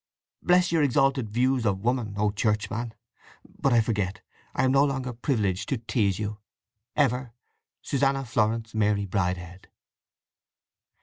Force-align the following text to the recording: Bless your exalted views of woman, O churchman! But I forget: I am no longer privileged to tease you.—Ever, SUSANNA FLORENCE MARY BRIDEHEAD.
Bless 0.41 0.71
your 0.71 0.81
exalted 0.81 1.29
views 1.29 1.63
of 1.63 1.81
woman, 1.83 2.15
O 2.17 2.31
churchman! 2.31 2.95
But 3.59 3.71
I 3.71 3.81
forget: 3.81 4.21
I 4.55 4.63
am 4.63 4.71
no 4.71 4.83
longer 4.83 5.13
privileged 5.13 5.69
to 5.69 5.77
tease 5.77 6.17
you.—Ever, 6.17 7.33
SUSANNA 7.83 8.25
FLORENCE 8.25 8.73
MARY 8.73 9.05
BRIDEHEAD. 9.05 9.67